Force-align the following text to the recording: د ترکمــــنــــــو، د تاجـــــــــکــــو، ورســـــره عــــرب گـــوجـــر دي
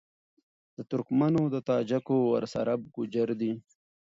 د 0.75 0.77
ترکمــــنــــــو، 0.89 1.43
د 1.53 1.57
تاجـــــــــکــــو، 1.67 2.17
ورســـــره 2.31 2.61
عــــرب 2.75 2.81
گـــوجـــر 2.95 3.29
دي 3.39 3.51